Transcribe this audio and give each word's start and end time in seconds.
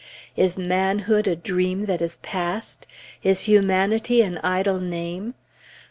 Is 0.35 0.57
manhood 0.57 1.27
a 1.27 1.35
dream 1.35 1.85
that 1.85 2.01
is 2.01 2.17
past? 2.23 2.87
Is 3.21 3.41
humanity 3.41 4.23
an 4.23 4.39
idle 4.39 4.79
name? 4.79 5.35